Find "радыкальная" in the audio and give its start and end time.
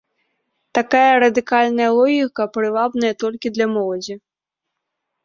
1.23-1.89